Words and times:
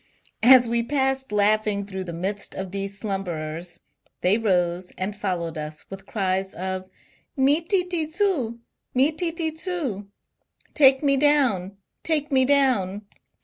As 0.41 0.67
we 0.67 0.81
passed 0.81 1.31
laughing 1.31 1.85
through 1.85 2.05
the 2.05 2.11
midst 2.11 2.55
of 2.55 2.71
these 2.71 2.97
slumberers, 2.97 3.81
they 4.21 4.35
rose 4.35 4.91
and 4.97 5.15
followed 5.15 5.59
us 5.59 5.87
with 5.91 6.07
cries 6.07 6.55
of 6.55 6.89
^^Mi 7.37 7.59
tUi 7.69 8.09
zu! 8.09 8.59
Mi 8.95 9.11
titi 9.11 9.51
2u/'' 9.51 10.07
(Take 10.73 11.03
me 11.03 11.17
down 11.17 11.73
I 11.73 11.77
Take 12.01 12.31
me 12.31 12.45
down 12.45 13.05